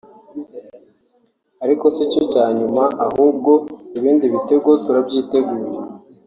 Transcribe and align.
ariko 1.63 1.85
sicyo 1.95 2.21
cya 2.31 2.45
nyuma 2.57 2.83
ahubwo 3.05 3.51
ibindi 3.97 4.25
bitego 4.33 4.69
turabyiteguye 4.83 5.67